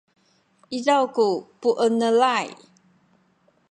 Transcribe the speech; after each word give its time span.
izaw 0.77 1.03
ku 1.15 1.25
puenelay 1.59 2.47